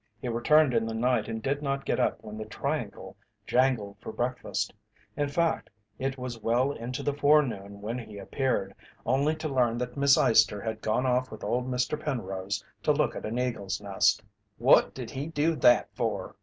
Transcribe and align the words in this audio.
He 0.19 0.27
returned 0.29 0.73
in 0.73 0.87
the 0.87 0.95
night 0.95 1.27
and 1.27 1.43
did 1.43 1.61
not 1.61 1.85
get 1.85 1.99
up 1.99 2.23
when 2.23 2.35
the 2.35 2.45
triangle 2.45 3.15
jangled 3.45 3.97
for 4.01 4.11
breakfast. 4.11 4.73
In 5.15 5.29
fact, 5.29 5.69
it 5.99 6.17
was 6.17 6.41
well 6.41 6.71
into 6.71 7.03
the 7.03 7.13
forenoon 7.13 7.81
when 7.81 7.99
he 7.99 8.17
appeared, 8.17 8.73
only 9.05 9.35
to 9.35 9.47
learn 9.47 9.77
that 9.77 9.95
Miss 9.97 10.17
Eyester 10.17 10.59
had 10.63 10.81
gone 10.81 11.05
off 11.05 11.29
with 11.29 11.43
old 11.43 11.69
Mr. 11.69 11.99
Penrose 12.03 12.65
to 12.81 12.91
look 12.91 13.15
at 13.15 13.27
an 13.27 13.37
eagle's 13.37 13.79
nest. 13.79 14.23
"What 14.57 14.95
did 14.95 15.11
he 15.11 15.27
do 15.27 15.55
that 15.57 15.89
for?" 15.93 16.35